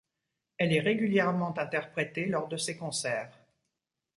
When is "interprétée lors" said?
1.59-2.47